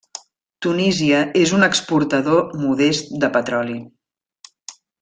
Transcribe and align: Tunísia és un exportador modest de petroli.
Tunísia 0.65 1.19
és 1.41 1.53
un 1.57 1.67
exportador 1.67 2.41
modest 2.63 3.13
de 3.25 3.31
petroli. 3.39 3.77